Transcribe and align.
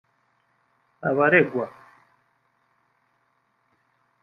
Abaregwa 1.09 1.65